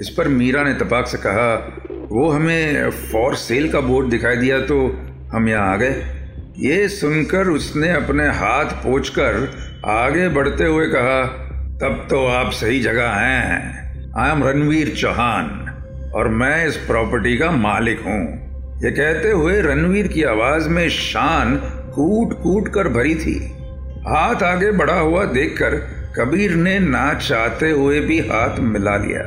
इस 0.00 0.08
पर 0.08 0.28
मीरा 0.28 0.62
ने 0.62 0.74
तपाक 0.74 1.06
से 1.06 1.18
कहा, 1.18 1.54
वो 2.10 2.30
हमें 2.30 2.90
फॉर 2.90 3.34
सेल 3.34 3.72
का 3.72 3.80
बोर्ड 3.80 4.08
दिखाई 4.08 4.36
दिया 4.36 4.60
तो 4.60 4.80
हम 5.32 5.48
यहाँ 5.48 5.72
आ 5.72 5.76
गए। 5.76 6.02
ये 6.58 6.88
सुनकर 6.88 7.48
उसने 7.48 7.92
अपने 7.92 8.28
हाथ 8.28 8.64
पोछकर 8.64 9.50
आगे 9.86 10.28
बढ़ते 10.28 10.64
हुए 10.64 10.86
कहा, 10.86 11.22
तब 11.78 12.06
तो 12.10 12.26
आप 12.26 12.50
सही 12.52 12.80
जगह 12.80 13.10
हैं। 13.10 14.12
आई 14.18 14.30
एम 14.30 14.44
रणवीर 14.44 14.94
चौहान 14.96 16.12
और 16.14 16.28
मैं 16.28 16.66
इस 16.66 16.76
प्रॉपर्टी 16.76 17.36
का 17.38 17.50
मालिक 17.50 18.00
हूँ। 18.00 18.41
ये 18.84 18.90
कहते 18.90 19.30
हुए 19.30 19.60
रणवीर 19.62 20.06
की 20.08 20.22
आवाज़ 20.22 20.68
में 20.68 20.88
शान 20.88 21.56
कूट 21.94 22.32
कूट 22.42 22.68
कर 22.68 22.88
भरी 22.88 23.14
थी। 23.14 23.34
हाथ 24.06 24.42
आगे 24.42 24.70
बढ़ा 24.72 24.98
हुआ 24.98 25.24
देखकर 25.24 25.74
कबीर 26.16 26.54
ने 26.54 26.78
ना 26.78 27.12
चाहते 27.14 27.70
हुए 27.70 28.00
भी 28.00 28.18
हाथ 28.20 28.58
मिला 28.58 28.96
लिया 28.96 29.20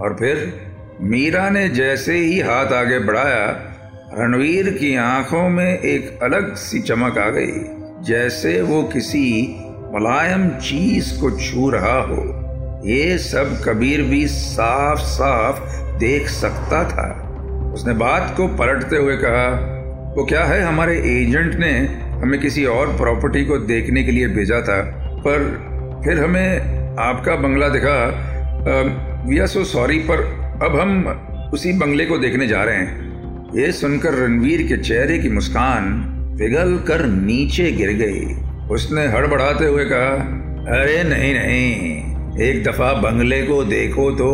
और 0.00 0.16
फिर 0.18 0.52
मीरा 1.00 1.48
ने 1.50 1.68
जैसे 1.68 2.16
ही 2.16 2.38
हाथ 2.40 2.72
आगे 2.72 2.98
बढ़ाया, 2.98 3.46
रणवीर 4.14 4.70
की 4.70 4.94
आँखों 4.96 5.48
में 5.48 5.78
एक 5.78 6.22
अलग 6.22 6.54
सी 6.54 6.80
चमक 6.82 7.18
आ 7.18 7.28
गई, 7.30 7.52
जैसे 8.04 8.60
वो 8.62 8.82
किसी 8.82 9.26
मुलायम 9.92 10.48
चीज़ 10.60 11.20
को 11.20 11.30
छू 11.30 11.70
रहा 11.70 11.98
हो। 12.02 12.22
ये 12.86 13.18
सब 13.18 13.60
कबीर 13.64 14.02
भी 14.02 14.26
साफ़ 14.26 15.00
साफ़ 15.00 15.60
देख 15.98 16.28
सकता 16.28 16.84
था। 16.84 17.31
उसने 17.72 17.92
बात 17.94 18.34
को 18.36 18.46
पलटते 18.56 18.96
हुए 18.96 19.16
कहा, 19.16 19.48
वो 20.16 20.24
क्या 20.24 20.44
है 20.44 20.60
हमारे 20.62 20.96
एजेंट 21.10 21.54
ने 21.54 21.70
हमें 22.22 22.40
किसी 22.40 22.64
और 22.64 22.96
प्रॉपर्टी 22.96 23.44
को 23.44 23.58
देखने 23.58 24.02
के 24.04 24.12
लिए 24.12 24.26
भेजा 24.28 24.60
था? 24.60 24.80
पर 25.26 26.02
फिर 26.04 26.18
हमें 26.18 26.96
आपका 27.00 27.36
बंगला 27.36 27.68
दिखा 27.68 27.96
वी 29.28 29.38
आर 29.38 29.46
सो 29.46 29.64
सॉरी, 29.64 29.98
पर 30.00 30.20
अब 30.62 30.78
हम 30.80 31.50
उसी 31.54 31.72
बंगले 31.78 32.04
को 32.06 32.18
देखने 32.18 32.46
जा 32.46 32.62
रहे 32.64 32.76
हैं। 32.76 33.50
ये 33.56 33.72
सुनकर 33.72 34.14
रणवीर 34.14 34.66
के 34.68 34.76
चेहरे 34.76 35.18
की 35.18 35.28
मुस्कान 35.30 35.90
पिघल 36.38 36.76
कर 36.88 37.06
नीचे 37.06 37.70
गिर 37.70 37.90
गई। 37.96 38.24
उसने 38.68 39.06
हड़बड़ाते 39.08 39.64
हुए 39.64 39.84
कहा, 39.84 40.14
अरे 40.72 41.02
नहीं 41.04 41.34
नहीं, 41.34 41.66
एक 42.40 42.62
दफ़ा 42.64 42.92
बंगले 43.00 43.42
को 43.42 43.62
देखो 43.64 44.10
तो। 44.10 44.30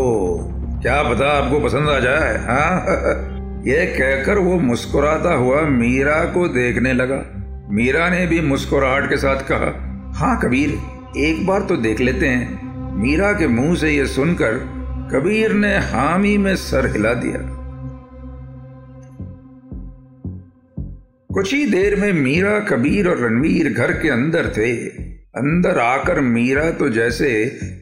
क्या 0.82 1.02
पता 1.02 1.30
आपको 1.30 1.60
पसंद 1.60 1.88
आ 1.88 1.98
जाए 1.98 2.38
हाँ? 2.38 2.84
ये 3.66 3.86
कहकर 3.86 4.38
वो 4.38 4.58
मुस्कुराता 4.60 5.34
हुआ 5.34 5.60
मीरा 5.62 6.24
को 6.24 6.48
देखने 6.48 6.92
लगा। 6.92 7.22
मीरा 7.70 8.08
ने 8.08 8.26
भी 8.26 8.40
मुस्कुराहट 8.40 9.08
के 9.08 9.16
साथ 9.16 9.36
कहा 9.36 10.12
हाँ 10.14 10.40
कबीर, 10.40 10.78
एक 11.16 11.46
बार 11.46 11.62
तो 11.62 11.76
देख 11.76 12.00
लेते 12.00 12.26
हैं। 12.26 12.68
मीरा 12.96 13.32
के 13.32 13.46
मुँह 13.46 13.74
से 13.74 13.90
यह 13.90 14.06
सुनकर 14.06 14.54
कबीर 15.12 15.52
ने 15.52 15.78
हामी 15.78 16.38
में 16.38 16.56
सर 16.56 16.92
हिला 16.92 17.14
दिया। 17.14 17.54
कुछ 21.34 21.54
ही 21.54 21.70
देर 21.70 21.96
में 21.96 22.12
मीरा, 22.12 22.60
कबीर 22.60 23.08
और 23.08 23.18
रणवीर 23.18 23.72
घर 23.72 23.92
के 23.92 24.08
अंदर 24.08 24.48
थे। 24.48 24.74
अंदर 25.38 25.78
आकर 25.78 26.20
मीरा 26.20 26.70
तो 26.70 26.88
जैसे 26.88 27.28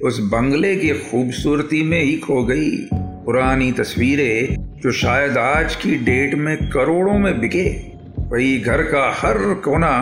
उस 0.02 0.18
बंगले 0.18 0.74
की 0.76 0.88
खूबसूरती 0.90 1.82
में 1.82 2.00
ही 2.02 2.16
खो 2.16 2.42
गई। 2.44 2.70
पुरानी 2.92 3.70
तस्वीरें 3.72 4.56
जो 4.82 4.92
शायद 4.92 5.38
आज 5.38 5.76
की 5.76 5.94
डेट 5.96 6.34
में 6.34 6.56
करोड़ों 6.70 7.18
में 7.18 7.40
बिके। 7.40 7.64
वही 8.18 8.58
घर 8.60 8.82
का 8.82 9.04
हर 9.18 9.38
कोना 9.54 9.94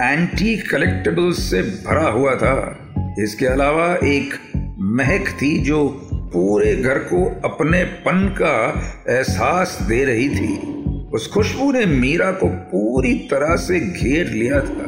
एंटी 0.00 0.56
कलेक्टेबल्स 0.56 1.40
से 1.50 1.62
भरा 1.86 2.08
हुआ 2.10 2.34
था। 2.34 2.56
इसके 3.18 3.46
अलावा 3.46 3.88
एक 4.04 4.34
महक 4.80 5.28
थी 5.42 5.56
जो 5.58 5.88
पूरे 6.14 6.74
घर 6.76 6.98
को 6.98 7.24
अपने 7.44 7.84
पन 7.84 8.36
का 8.42 8.54
एहसास 9.08 9.78
दे 9.82 10.04
रही 10.04 10.28
थी। 10.28 10.56
उस 11.14 11.30
खुशबू 11.32 11.72
ने 11.72 11.86
मीरा 11.86 12.30
को 12.32 12.48
पूरी 12.48 13.14
तरह 13.30 13.56
से 13.56 13.80
घेर 13.80 14.26
लिया 14.26 14.60
था। 14.60 14.87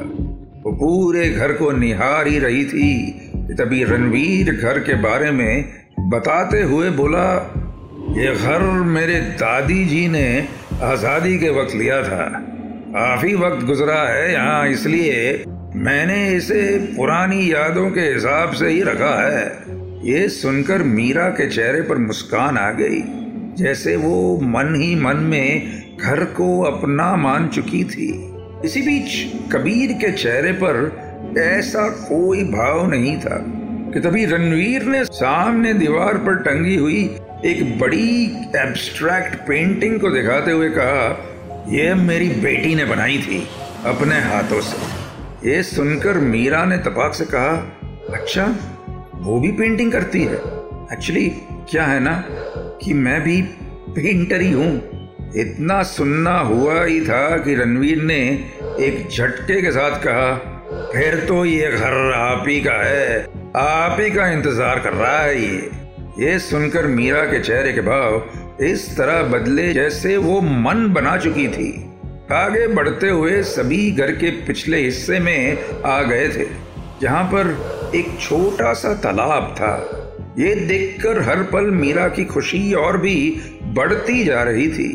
वो 0.60 0.72
पूरे 0.72 1.28
घर 1.30 1.52
को 1.52 1.70
निहार 1.72 2.26
ही 2.26 2.38
रही 2.38 2.64
थी। 2.64 3.54
तभी 3.58 3.82
रणवीर 3.84 4.52
घर 4.52 4.78
के 4.78 4.94
बारे 5.02 5.30
में 5.30 5.64
बताते 6.10 6.60
हुए 6.62 6.90
बोला, 6.90 7.26
ये 8.16 8.34
घर 8.34 8.62
मेरे 8.88 9.20
दादी 9.40 9.84
जी 9.84 10.06
ने 10.08 10.26
आज़ादी 10.82 11.38
के 11.38 11.50
वक्त 11.50 11.74
लिया 11.74 12.02
था। 12.02 12.26
काफ़ी 12.92 13.34
वक्त 13.34 13.64
गुजरा 13.66 14.00
है 14.02 14.32
यहाँ, 14.32 14.66
इसलिए 14.68 15.44
मैंने 15.76 16.26
इसे 16.28 16.62
पुरानी 16.96 17.52
यादों 17.52 17.90
के 17.90 18.00
हिसाब 18.02 18.52
से 18.52 18.68
ही 18.68 18.82
रखा 18.82 19.14
है। 19.22 19.44
ये 20.04 20.28
सुनकर 20.28 20.82
मीरा 20.84 21.28
के 21.30 21.48
चेहरे 21.48 21.80
पर 21.80 21.98
मुस्कान 21.98 22.58
आ 22.58 22.70
गई, 22.72 23.02
जैसे 23.56 23.96
वो 23.96 24.38
मन 24.44 24.74
ही 24.74 24.94
मन 24.94 25.16
में 25.24 25.96
घर 25.98 26.24
को 26.24 26.60
अपना 26.62 27.14
मान 27.16 27.48
चुकी 27.48 27.84
थी। 27.84 28.10
इसी 28.64 28.80
बीच 28.82 29.52
कबीर 29.52 29.92
के 29.92 30.10
चेहरे 30.12 30.52
पर 30.52 30.76
ऐसा 31.38 31.88
कोई 31.90 32.42
भाव 32.44 32.88
नहीं 32.90 33.16
था 33.18 33.36
कि 33.92 34.00
तभी 34.00 34.24
रणवीर 34.26 34.82
ने 34.82 35.04
सामने 35.04 35.72
दीवार 35.74 36.18
पर 36.18 36.34
टंगी 36.34 36.76
हुई 36.76 37.02
एक 37.44 37.78
बड़ी 37.78 38.24
एब्स्ट्रैक्ट 38.56 39.36
पेंटिंग 39.48 40.00
को 40.00 40.10
दिखाते 40.10 40.50
हुए 40.50 40.68
कहा, 40.70 41.64
यह 41.68 41.94
मेरी 41.94 42.28
बेटी 42.40 42.74
ने 42.74 42.84
बनाई 42.84 43.18
थी, 43.18 43.42
अपने 43.86 44.20
हाथों 44.20 44.60
से। 44.60 45.50
ये 45.50 45.62
सुनकर 45.62 46.18
मीरा 46.18 46.64
ने 46.64 46.78
तपाक 46.78 47.14
से 47.14 47.24
कहा 47.24 47.56
अच्छा 48.12 48.46
वो 49.14 49.40
भी 49.40 49.52
पेंटिंग 49.52 49.92
करती 49.92 50.22
है। 50.24 50.36
एक्चुअली 50.92 51.28
क्या 51.70 51.84
है 51.84 52.00
ना 52.00 52.22
कि 52.82 52.94
मैं 52.94 53.20
भी 53.22 53.42
पेंटर 53.90 54.40
ही 54.40 54.52
हूँ। 54.52 54.99
इतना 55.36 55.82
सुनना 55.82 56.38
हुआ 56.38 56.82
ही 56.84 57.00
था 57.00 57.36
कि 57.38 57.54
रणवीर 57.54 58.02
ने 58.02 58.20
एक 58.80 59.08
झटके 59.08 59.60
के 59.62 59.70
साथ 59.70 59.98
कहा, 60.02 60.32
फिर 60.92 61.18
तो 61.28 61.44
ये 61.44 61.70
घर 61.70 62.12
आप 62.12 62.44
ही 62.48 62.60
का 62.60 62.72
है, 62.84 63.22
आप 63.56 64.00
ही 64.00 64.10
का 64.10 64.26
इंतज़ार 64.28 64.78
कर 64.78 64.92
रहा 64.92 65.18
है 65.18 65.42
ये। 65.42 65.70
ये 66.18 66.38
सुनकर 66.38 66.86
मीरा 66.86 67.24
के 67.24 67.40
चेहरे 67.40 67.72
के 67.72 67.80
भाव 67.80 68.64
इस 68.64 68.88
तरह 68.96 69.22
बदले 69.28 69.72
जैसे 69.72 70.16
वो 70.16 70.40
मन 70.40 70.86
बना 70.92 71.16
चुकी 71.16 71.46
थी। 71.48 71.70
आगे 72.32 72.66
बढ़ते 72.68 73.08
हुए 73.08 73.42
सभी 73.44 73.90
घर 73.90 74.10
के 74.12 74.30
पिछले 74.46 74.78
हिस्से 74.78 75.18
में 75.20 75.82
आ 75.84 76.00
गए 76.02 76.28
थे, 76.28 76.46
जहाँ 77.02 77.24
पर 77.24 77.92
एक 77.96 78.18
छोटा 78.20 78.72
सा 78.72 78.94
तालाब 78.94 79.54
था। 79.58 79.74
ये 80.38 80.54
देखकर 80.56 81.20
हर 81.20 81.42
पल 81.42 81.70
मीरा 81.72 82.08
की 82.08 82.24
खुशी 82.24 82.72
और 82.74 82.96
भी 82.96 83.16
बढ़ती 83.74 84.24
जा 84.24 84.42
रही 84.42 84.68
थी। 84.68 84.88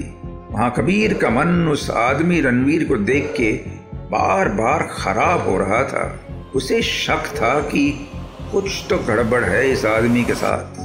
वहाँ 0.55 0.73
कबीर 0.77 1.13
का 1.13 1.29
मन 1.29 1.67
उस 1.67 1.91
आदमी 1.91 2.41
रणवीर 2.41 2.83
को 2.83 2.97
देख 2.97 3.33
के 3.37 3.51
बार 3.95 4.49
बार 4.49 4.87
खराब 4.91 5.49
हो 5.49 5.57
रहा 5.57 5.83
था। 5.83 6.27
उसे 6.55 6.81
शक 6.81 7.25
था 7.25 7.59
कि 7.59 8.09
कुछ 8.51 8.85
तो 8.89 8.97
गड़बड़ 8.97 9.43
है 9.43 9.71
इस 9.71 9.85
आदमी 9.85 10.23
के 10.23 10.33
साथ। 10.33 10.79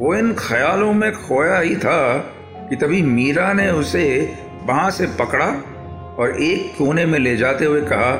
वो 0.00 0.14
इन 0.14 0.34
ख्यालों 0.38 0.92
में 0.92 1.12
खोया 1.12 1.58
ही 1.58 1.76
था 1.76 2.18
कि 2.70 2.76
तभी 2.76 3.02
मीरा 3.02 3.52
ने 3.52 3.70
उसे 3.70 4.34
वहाँ 4.66 4.90
से 4.90 5.06
पकड़ा 5.06 5.46
और 6.18 6.42
एक 6.42 6.72
कोने 6.78 7.06
में 7.06 7.18
ले 7.18 7.36
जाते 7.36 7.64
हुए 7.64 7.80
कहा, 7.80 8.16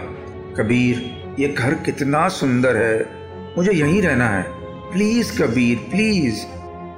कबीर, 0.58 1.24
ये 1.38 1.48
घर 1.48 1.74
कितना 1.74 2.28
सुंदर 2.28 2.76
है। 2.76 3.06
मुझे 3.56 3.72
यहीं 3.72 4.02
रहना 4.02 4.28
है। 4.28 4.44
Please 4.92 5.42
Kabir, 5.42 5.76
please. 5.76 6.46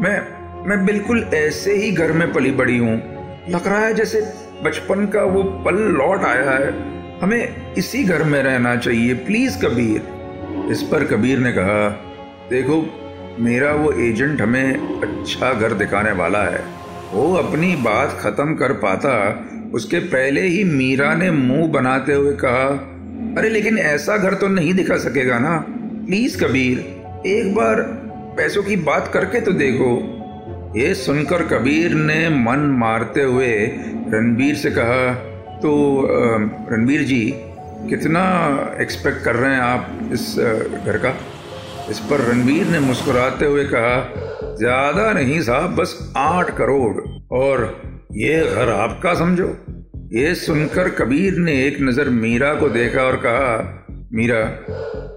मैं 0.02 0.38
मैं 0.68 0.86
बिल्कुल 0.86 1.30
ऐसे 1.34 1.76
ही 1.76 1.90
घर 1.90 2.12
में 2.12 2.32
पली 2.32 2.50
बड़ी 2.50 2.78
हूँ। 2.78 3.17
लग 3.48 3.66
रहा 3.66 3.78
है 3.78 3.94
जैसे 3.94 4.20
बचपन 4.64 5.06
का 5.06 5.22
वो 5.22 5.42
पल 5.42 5.74
लौट 5.74 6.24
आया 6.24 6.50
है। 6.50 6.74
हमें 7.20 7.74
इसी 7.74 8.04
घर 8.04 8.22
में 8.22 8.42
रहना 8.42 8.76
चाहिए 8.76 9.14
प्लीज़ 9.14 9.58
कबीर। 9.58 10.02
इस 10.70 10.82
पर 10.82 11.04
कबीर 11.04 11.38
ने 11.38 11.52
कहा, 11.52 11.88
देखो, 12.50 13.00
मेरा 13.40 13.72
वो 13.72 13.92
एजेंट 13.92 14.40
हमें 14.40 14.74
अच्छा 15.00 15.52
घर 15.52 15.72
दिखाने 15.72 16.12
वाला 16.12 16.42
है। 16.42 16.64
वो 17.12 17.34
अपनी 17.34 17.76
बात 17.76 18.18
खत्म 18.20 18.54
कर 18.54 18.72
पाता, 18.72 19.44
उसके 19.74 19.98
पहले 19.98 20.40
ही 20.40 20.64
मीरा 20.64 21.14
ने 21.14 21.30
मुँह 21.30 21.68
बनाते 21.68 22.12
हुए 22.12 22.32
कहा, 22.32 22.94
अरे, 23.38 23.48
लेकिन 23.48 23.78
ऐसा 23.78 24.16
घर 24.16 24.34
तो 24.34 24.48
नहीं 24.48 24.74
दिखा 24.74 24.96
सकेगा 24.96 25.38
ना। 25.38 25.64
प्लीज़ 26.06 26.44
कबीर, 26.44 26.78
एक 27.26 27.54
बार 27.54 27.80
पैसों 28.36 28.62
की 28.62 28.76
बात 28.76 29.10
करके 29.14 29.40
तो 29.40 29.52
देखो। 29.52 30.14
ये 30.76 30.94
सुनकर 30.94 31.42
कबीर 31.48 31.94
ने 31.94 32.28
मन 32.28 32.60
मारते 32.78 33.22
हुए 33.22 33.52
रणबीर 34.12 34.54
से 34.54 34.70
कहा 34.70 35.12
तो 35.58 35.70
रणबीर 36.70 37.02
जी, 37.02 37.20
कितना 37.90 38.24
एक्सपेक्ट 38.80 39.22
कर 39.24 39.36
रहे 39.36 39.52
हैं 39.52 39.60
आप 39.60 40.10
इस 40.12 40.34
घर 40.38 40.98
का? 40.98 41.14
इस 41.90 41.98
पर 42.00 42.20
रणबीर 42.22 42.66
ने 42.66 42.80
मुस्कुराते 42.80 43.46
हुए 43.46 43.64
कहा, 43.64 44.54
ज़्यादा 44.58 45.12
नहीं 45.12 45.40
साहब, 45.40 45.74
बस 45.76 46.12
आठ 46.16 46.56
करोड़। 46.56 46.96
और 47.32 47.64
ये 48.12 48.38
घर 48.44 48.68
आपका 48.70 49.14
समझो। 49.14 49.48
ये 50.12 50.34
सुनकर 50.34 50.88
कबीर 50.90 51.38
ने 51.38 51.52
एक 51.66 51.80
नज़र 51.80 52.08
मीरा 52.10 52.54
को 52.54 52.68
देखा 52.68 53.02
और 53.02 53.16
कहा, 53.16 53.56
मीरा 54.12 54.40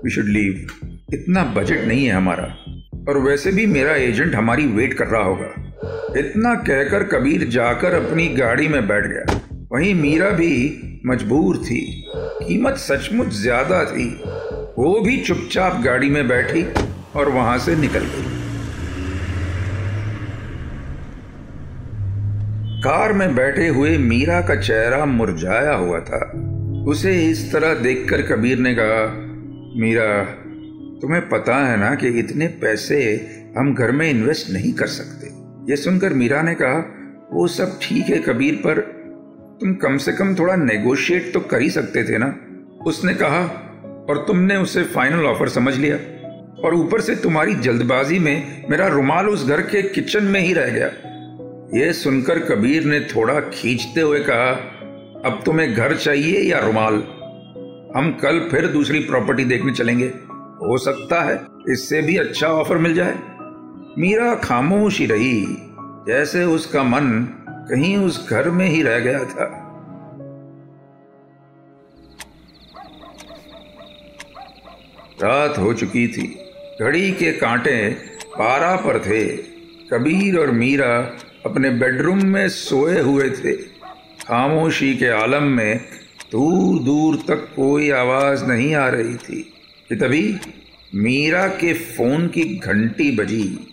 वी 0.03 0.11
शुड 0.11 0.29
लीव 0.29 0.67
इतना 1.13 1.43
बजट 1.55 1.85
नहीं 1.87 2.05
है 2.05 2.13
हमारा। 2.13 2.53
और 3.09 3.17
वैसे 3.17 3.51
भी 3.51 3.65
मेरा 3.65 3.95
एजेंट 3.95 4.35
हमारी 4.35 4.65
वेट 4.65 4.93
कर 4.93 5.07
रहा 5.07 5.23
होगा। 5.23 6.19
इतना 6.19 6.53
कहकर 6.55 7.03
कबीर 7.03 7.47
जाकर 7.49 7.93
अपनी 7.93 8.27
गाड़ी 8.27 8.67
में 8.67 8.87
बैठ 8.87 9.05
गया। 9.05 9.39
वहीं 9.71 9.93
मीरा 9.95 10.29
भी 10.29 10.53
मजबूर 11.05 11.57
थी। 11.57 11.81
कीमत 12.15 12.77
सचमुच 12.77 13.27
ज़्यादा 13.27 13.83
थी। 13.85 14.07
वो 14.77 14.99
भी 14.99 15.17
चुपचाप 15.17 15.81
गाड़ी 15.81 16.09
में 16.09 16.27
बैठी 16.27 16.63
और 17.15 17.29
वहाँ 17.29 17.57
से 17.57 17.75
निकल 17.75 18.05
गई। 18.05 18.29
कार 22.81 23.13
में 23.13 23.35
बैठे 23.35 23.67
हुए 23.67 23.97
मीरा 23.97 24.41
का 24.41 24.55
चेहरा 24.55 25.05
मुरझाया 25.05 25.73
हुआ 25.73 25.99
था। 25.99 26.19
उसे 26.87 27.11
इस 27.29 27.51
तरह 27.51 27.73
देखकर 27.73 28.21
कबीर 28.21 28.57
ने 28.57 28.73
कहा, 28.79 29.03
मीरा 29.81 30.07
तुम्हें 31.01 31.29
पता 31.29 31.55
है 31.67 31.77
ना 31.77 31.95
कि 31.95 32.07
इतने 32.07 32.47
पैसे 32.47 33.27
हम 33.57 33.75
घर 33.75 33.91
में 33.91 34.09
इन्वेस्ट 34.09 34.49
नहीं 34.49 34.73
कर 34.73 34.87
सकते। 34.87 35.27
ये 35.71 35.77
सुनकर 35.77 36.13
मीरा 36.13 36.41
ने 36.41 36.55
कहा, 36.55 36.97
वो 37.33 37.47
सब 37.47 37.79
ठीक 37.81 38.05
है 38.05 38.17
कबीर, 38.17 38.55
पर 38.55 38.79
तुम 39.61 39.73
कम 39.73 39.97
से 39.97 40.13
कम 40.13 40.35
थोड़ा 40.35 40.55
नेगोशिएट 40.55 41.33
तो 41.33 41.39
कर 41.39 41.61
ही 41.61 41.69
सकते 41.69 42.03
थे 42.03 42.17
ना? 42.17 42.35
उसने 42.85 43.13
कहा, 43.13 43.41
और 44.09 44.25
तुमने 44.27 44.55
उसे 44.55 44.83
फाइनल 44.83 45.25
ऑफ़र 45.25 45.49
समझ 45.49 45.77
लिया। 45.77 45.95
और 46.61 46.75
ऊपर 46.75 47.01
से 47.01 47.15
तुम्हारी 47.15 47.55
जल्दबाजी 47.55 48.19
में 48.19 48.65
मेरा 48.69 48.87
रुमाल 48.87 49.29
उस 49.29 49.47
घर 49.47 49.61
के 49.61 49.81
किचन 49.81 50.23
में 50.23 50.39
ही 50.39 50.53
रह 50.53 50.67
गया। 50.67 50.91
यह 51.79 51.91
सुनकर 51.91 52.39
कबीर 52.39 52.85
ने 52.85 52.99
थोड़ा 52.99 53.39
खींचते 53.39 54.01
हुए 54.01 54.19
कहा, 54.19 54.51
अब 55.25 55.43
तुम्हें 55.45 55.73
घर 55.73 55.95
चाहिए 55.95 56.39
या 56.39 56.59
रुमाल? 56.59 56.93
हम 57.95 58.19
कल 58.21 58.49
फिर 58.51 58.67
दूसरी 58.67 58.99
प्रॉपर्टी 58.99 59.45
देखने 59.45 59.73
चलेंगे। 59.73 60.11
हो 60.61 60.77
सकता 60.77 61.21
है 61.21 61.45
इससे 61.69 62.01
भी 62.01 62.17
अच्छा 62.17 62.47
ऑफ़र 62.47 62.77
मिल 62.77 62.93
जाए। 62.93 63.15
मीरा 63.97 64.35
खामोश 64.35 64.99
ही 64.99 65.05
रही, 65.05 65.45
जैसे 66.07 66.43
उसका 66.43 66.83
मन 66.83 67.27
कहीं 67.69 67.97
उस 67.97 68.29
घर 68.29 68.49
में 68.49 68.67
ही 68.67 68.81
रह 68.83 68.99
गया 68.99 69.19
था। 69.19 69.67
रात 75.23 75.57
हो 75.57 75.73
चुकी 75.73 76.07
थी। 76.07 76.39
घड़ी 76.81 77.11
के 77.11 77.31
कांटे 77.31 77.89
पारा 78.27 78.75
पर 78.75 78.99
थे। 78.99 79.37
कबीर 79.91 80.39
और 80.39 80.51
मीरा 80.51 80.97
अपने 81.45 81.69
बेडरूम 81.69 82.25
में 82.25 82.49
सोए 82.49 83.01
हुए 83.01 83.29
थे। 83.29 83.53
खामोशी 84.27 84.95
के 84.97 85.07
आलम 85.07 85.43
में 85.43 85.77
दूर 86.31 86.83
दूर 86.83 87.15
तक 87.15 87.47
कोई 87.55 87.89
आवाज़ 87.89 88.45
नहीं 88.45 88.75
आ 88.75 88.87
रही 88.87 89.15
थी। 89.15 89.53
कि 89.91 89.97
तभी 89.97 90.39
मीरा 90.95 91.47
के 91.47 91.73
फ़ोन 91.73 92.27
की 92.27 92.43
घंटी 92.57 93.15
बजी। 93.15 93.67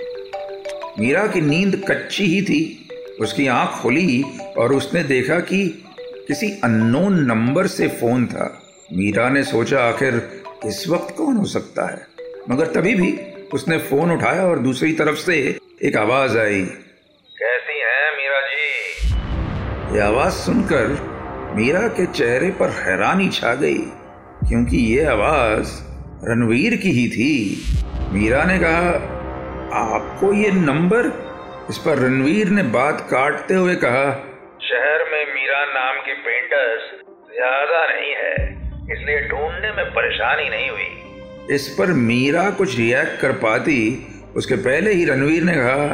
मीरा 0.98 1.26
की 1.26 1.40
नींद 1.40 1.84
कच्ची 1.88 2.24
ही 2.24 2.42
थी। 2.42 2.88
उसकी 3.20 3.46
आँख 3.46 3.70
खुली 3.82 4.24
और 4.58 4.72
उसने 4.72 5.02
देखा 5.02 5.40
कि 5.40 5.84
किसी 6.28 6.50
अननोन 6.64 7.24
नंबर 7.24 7.66
से 7.66 7.88
फ़ोन 7.88 8.26
था। 8.26 8.62
मीरा 8.92 9.28
ने 9.28 9.44
सोचा 9.44 9.80
आखिर 9.80 10.42
इस 10.66 10.88
वक्त 10.88 11.14
कौन 11.16 11.36
हो 11.36 11.44
सकता 11.44 11.90
है? 11.92 12.06
मगर 12.50 12.66
तभी 12.66 12.94
भी 12.94 13.12
उसने 13.54 13.78
फ़ोन 13.78 14.10
उठाया 14.10 14.42
और 14.42 14.58
दूसरी 14.58 14.92
तरफ़ 14.92 15.16
से 15.16 15.58
एक 15.82 15.96
आवाज़ 15.96 16.38
आई। 16.38 16.62
कैसी 17.38 17.80
हैं 17.80 18.16
मीरा 18.16 18.40
जी? 18.40 19.96
ये 19.96 20.00
आवाज़ 20.00 20.32
सुनकर 20.32 20.88
मीरा 21.56 21.88
के 21.88 22.06
चेहरे 22.06 22.50
पर 22.50 22.70
हैरानी 22.70 23.28
छा 23.28 23.54
गई 23.54 23.78
क्योंकि 24.48 24.76
ये 24.76 25.04
आवाज़ 25.04 25.87
रणवीर 26.24 26.74
की 26.76 26.90
ही 26.90 27.06
थी। 27.08 27.32
मीरा 28.12 28.42
ने 28.44 28.58
कहा 28.58 28.88
आपको 29.78 30.32
ये 30.34 30.50
नंबर? 30.52 31.06
इस 31.70 31.78
पर 31.78 31.98
रणवीर 31.98 32.48
ने 32.48 32.62
बात 32.72 33.00
काटते 33.10 33.54
हुए 33.54 33.74
कहा 33.76 34.06
शहर 34.62 35.04
में 35.12 35.34
मीरा 35.34 35.64
नाम 35.66 36.00
की 36.06 36.12
पेंटर्स 36.24 36.88
ज़्यादा 37.30 37.84
नहीं 37.86 38.14
है 38.14 38.34
इसलिए 38.92 39.20
ढूँढने 39.28 39.72
में 39.72 39.84
परेशानी 39.92 40.48
नहीं 40.48 40.68
हुई। 40.70 41.54
इस 41.54 41.68
पर 41.78 41.92
मीरा 42.00 42.48
कुछ 42.58 42.76
रिएक्ट 42.78 43.20
कर 43.20 43.32
पाती। 43.44 43.78
उसके 44.36 44.56
पहले 44.66 44.92
ही 44.92 45.04
रणवीर 45.04 45.42
ने 45.42 45.54
कहा 45.54 45.86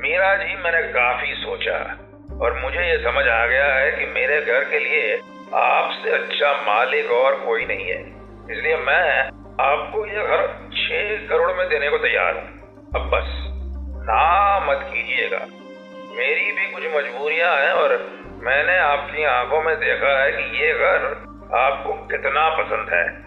मीरा 0.00 0.34
जी 0.36 0.54
मैंने 0.64 0.82
काफ़ी 0.92 1.32
सोचा 1.36 1.78
और 2.36 2.60
मुझे 2.64 2.90
ये 2.90 2.98
समझ 3.04 3.26
आ 3.28 3.46
गया 3.46 3.72
है 3.74 3.90
कि 3.90 4.12
मेरे 4.14 4.40
घर 4.42 4.64
के 4.64 4.78
लिए 4.80 5.16
आपसे 5.56 6.10
अच्छा 6.12 6.52
मालिक 6.66 7.10
और 7.12 7.40
कोई 7.46 7.64
नहीं 7.66 7.86
है। 7.86 8.04
इसलिए 8.46 8.76
मैं 8.86 9.30
आपको 9.60 10.06
यह 10.06 10.22
घर 10.22 10.70
छह 10.72 11.28
करोड़ 11.28 11.52
में 11.52 11.68
देने 11.68 11.90
को 11.90 11.98
तैयार 11.98 12.34
हूँ। 12.34 12.44
अब 12.94 13.10
बस, 13.10 13.26
ना 14.08 14.60
मत 14.60 14.86
कीजिएगा। 14.94 15.38
मेरी 16.16 16.52
भी 16.52 16.72
कुछ 16.72 16.82
मजबूरियाँ 16.82 17.56
हैं 17.56 17.70
और 17.70 17.90
मैंने 18.42 18.78
आपकी 18.78 19.24
आँखों 19.24 19.62
में 19.62 19.76
देखा 19.76 20.24
है 20.24 20.32
कि 20.32 20.62
ये 20.62 20.72
घर 20.72 21.06
आपको 21.54 21.92
कितना 21.92 22.62
पसंद 22.62 22.88
है। 22.92 23.26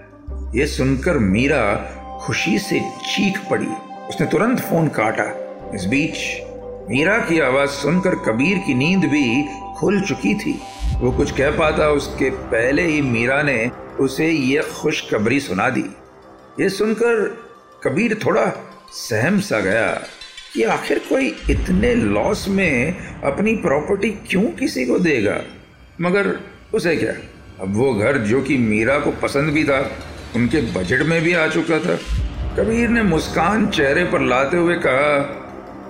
ये 0.59 0.65
सुनकर 0.67 1.17
मीरा 1.17 1.75
खुशी 2.25 2.59
से 2.59 2.79
चीख 2.89 3.39
पड़ी। 3.49 3.67
उसने 4.09 4.27
तुरंत 4.27 4.59
फ़ोन 4.59 4.87
काटा। 4.87 5.25
इस 5.75 5.85
बीच 5.85 6.41
मीरा 6.89 7.17
की 7.17 7.39
आवाज़ 7.39 7.69
सुनकर 7.69 8.15
कबीर 8.15 8.57
की 8.57 8.73
नींद 8.73 9.05
भी 9.05 9.45
खुल 9.79 10.01
चुकी 10.01 10.35
थी। 10.35 10.61
वो 10.95 11.11
कुछ 11.11 11.31
कह 11.31 11.51
पाता, 11.51 11.89
उसके 11.89 12.29
पहले 12.29 12.81
ही 12.81 13.01
मीरा 13.01 13.41
ने 13.41 13.71
उसे 13.99 14.25
ये 14.25 14.61
खुशखबरी 14.61 15.39
सुना 15.39 15.69
दी। 15.69 15.95
ये 16.59 16.69
सुनकर 16.69 17.25
कबीर 17.83 18.19
थोड़ा 18.25 18.45
सहम 18.91 19.39
सा 19.39 19.59
गया 19.59 19.87
कि 20.53 20.63
आखिर 20.63 20.99
कोई 20.99 21.27
इतने 21.49 21.95
लॉस 21.95 22.47
में 22.47 22.97
अपनी 23.21 23.55
प्रॉपर्टी 23.55 24.09
क्यों 24.09 24.43
किसी 24.43 24.85
को 24.85 24.99
देगा? 24.99 25.41
मगर 26.01 26.39
उसे 26.73 26.95
क्या? 26.95 27.13
अब 27.59 27.75
वो 27.75 27.93
घर 27.93 28.17
जो 28.17 28.41
कि 28.41 28.57
मीरा 28.57 28.99
को 28.99 29.11
पसंद 29.11 29.49
भी 29.49 29.63
था, 29.63 29.91
उनके 30.35 30.61
बजट 30.73 31.01
में 31.01 31.21
भी 31.21 31.33
आ 31.33 31.47
चुका 31.47 31.79
था। 31.79 31.95
कबीर 32.55 32.89
ने 32.89 33.03
मुस्कान 33.03 33.67
चेहरे 33.67 34.03
पर 34.03 34.21
लाते 34.21 34.57
हुए 34.57 34.75
कहा, 34.75 35.35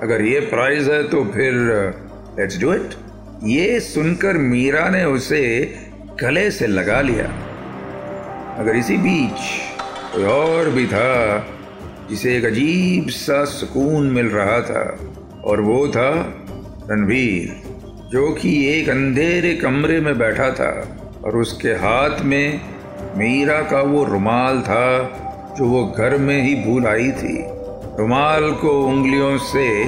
अगर 0.01 0.21
ये 0.21 0.39
प्राइस 0.39 0.87
है 0.87 1.03
तो 1.03 1.23
फिर 1.23 1.53
लेट्स 2.39 2.59
डू 2.59 2.73
इट 2.73 2.89
ये 3.43 3.79
सुनकर 3.79 4.37
मीरा 4.37 4.89
ने 4.89 5.03
उसे 5.05 5.41
गले 6.23 6.51
से 6.51 6.67
लगा 6.67 7.01
लिया। 7.01 7.25
अगर 8.59 8.75
इसी 8.75 8.97
बीच 8.97 9.39
कोई 10.15 10.23
और 10.23 10.69
भी 10.69 10.85
था, 10.85 11.47
जिसे 12.09 12.37
एक 12.37 12.45
अजीब 12.45 13.09
सा 13.09 13.45
सुकून 13.45 14.05
मिल 14.05 14.25
रहा 14.25 14.61
था, 14.61 14.99
और 15.43 15.61
वो 15.61 15.87
था 15.87 16.37
रणवीर, 16.91 17.61
जो 18.11 18.31
कि 18.31 18.67
एक 18.67 18.89
अंधेरे 18.89 19.53
कमरे 19.55 19.99
में 19.99 20.17
बैठा 20.17 20.51
था, 20.51 20.99
और 21.25 21.37
उसके 21.37 21.69
हाथ 21.69 22.21
में 22.21 22.61
मीरा 23.17 23.61
का 23.61 23.81
वो 23.81 24.03
रुमाल 24.03 24.61
था, 24.61 25.01
जो 25.57 25.65
वो 25.65 25.85
घर 25.97 26.17
में 26.17 26.43
ही 26.43 26.55
भूल 26.55 26.87
आई 26.87 27.11
थी। 27.11 27.45
रुमाल 27.99 28.51
को 28.51 28.85
उंगलियों 28.85 29.37
से 29.37 29.85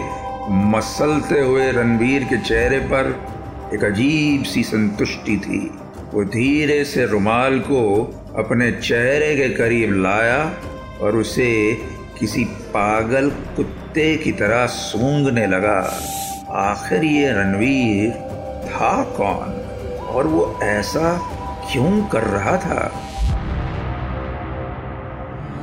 मसलते 0.49 1.39
हुए 1.39 1.71
रणवीर 1.71 2.23
के 2.23 2.37
चेहरे 2.37 2.79
पर 2.79 3.27
एक 3.73 3.83
अजीब 3.83 4.43
सी 4.43 4.63
संतुष्टि 4.63 5.37
थी। 5.37 5.71
वो 6.13 6.23
धीरे 6.23 6.85
से 6.85 7.05
रुमाल 7.05 7.59
को 7.59 8.13
अपने 8.37 8.71
चेहरे 8.71 9.35
के 9.35 9.49
करीब 9.49 9.93
लाया 9.93 10.53
और 11.01 11.15
उसे 11.15 11.73
किसी 12.19 12.43
पागल 12.45 13.29
कुत्ते 13.29 14.15
की 14.17 14.31
तरह 14.31 14.65
सूंघने 14.65 15.47
लगा। 15.47 15.77
आखिर 16.49 17.03
ये 17.03 17.31
रणवीर 17.31 18.11
था 18.65 19.03
कौन 19.03 19.53
और 20.05 20.27
वो 20.27 20.59
ऐसा 20.63 21.13
क्यों 21.71 22.03
कर 22.03 22.23
रहा 22.23 22.57
था? 22.57 22.91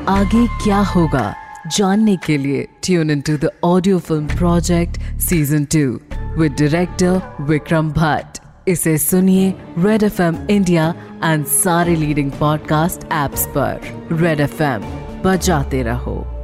आगे 0.09 0.47
क्या 0.65 0.79
होगा 0.79 1.35
जानने 1.77 2.17
के 2.17 2.37
लिए 2.39 2.69
tune 2.83 3.11
in 3.11 3.21
to 3.21 3.37
the 3.37 3.51
audio 3.65 3.99
film 3.99 4.27
project 4.27 5.21
season 5.21 5.65
two 5.65 6.01
with 6.41 6.53
director 6.53 7.21
Vikram 7.41 7.91
Bhatt 7.91 8.38
इसे 8.69 8.99
सुनिए 8.99 9.55
Red 9.79 10.03
F 10.03 10.23
M 10.23 10.37
India 10.51 10.95
and 11.25 11.47
सारे 11.47 11.97
लीडिंग 11.97 12.33
पॉडकास्ट 12.33 13.05
एप्स 13.05 13.47
पर। 13.47 13.81
रेड 14.13 14.41
एफ़ 14.41 14.63
एम 14.63 14.83
बजाते 15.25 15.83
रहो। 15.83 16.38